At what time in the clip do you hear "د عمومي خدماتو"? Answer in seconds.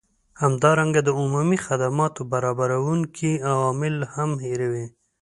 1.03-2.21